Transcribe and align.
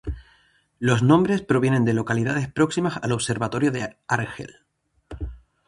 Los 0.79 1.03
nombres 1.03 1.43
provienen 1.43 1.85
de 1.85 1.93
localidades 1.93 2.51
próximas 2.51 2.97
al 3.03 3.11
observatorio 3.11 3.69
de 3.71 3.97
Argel. 4.07 4.65